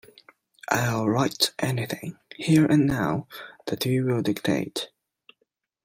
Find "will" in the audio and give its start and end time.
0.95-1.07, 4.05-4.23